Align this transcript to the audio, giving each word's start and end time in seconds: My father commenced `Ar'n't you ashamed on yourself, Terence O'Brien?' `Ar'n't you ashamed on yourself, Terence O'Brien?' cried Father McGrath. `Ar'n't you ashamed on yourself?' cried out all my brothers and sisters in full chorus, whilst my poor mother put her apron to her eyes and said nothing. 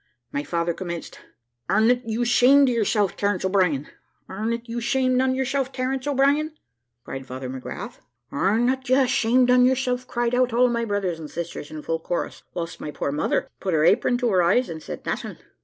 My 0.31 0.41
father 0.43 0.73
commenced 0.73 1.19
`Ar'n't 1.69 2.01
you 2.07 2.23
ashamed 2.23 2.67
on 2.69 2.75
yourself, 2.75 3.15
Terence 3.15 3.45
O'Brien?' 3.45 3.87
`Ar'n't 4.27 4.67
you 4.67 4.79
ashamed 4.79 5.21
on 5.21 5.35
yourself, 5.35 5.71
Terence 5.71 6.07
O'Brien?' 6.07 6.55
cried 7.05 7.27
Father 7.27 7.47
McGrath. 7.51 7.99
`Ar'n't 8.33 8.89
you 8.89 8.97
ashamed 8.99 9.51
on 9.51 9.63
yourself?' 9.63 10.07
cried 10.07 10.33
out 10.33 10.53
all 10.53 10.69
my 10.69 10.85
brothers 10.85 11.19
and 11.19 11.29
sisters 11.29 11.69
in 11.69 11.83
full 11.83 11.99
chorus, 11.99 12.41
whilst 12.55 12.81
my 12.81 12.89
poor 12.89 13.11
mother 13.11 13.47
put 13.59 13.75
her 13.75 13.85
apron 13.85 14.17
to 14.17 14.29
her 14.31 14.41
eyes 14.41 14.69
and 14.69 14.81
said 14.81 15.05
nothing. 15.05 15.37